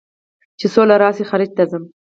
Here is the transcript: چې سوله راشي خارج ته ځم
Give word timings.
چې 0.59 0.65
سوله 0.73 0.95
راشي 1.01 1.23
خارج 1.29 1.49
ته 1.57 1.63
ځم 1.71 1.83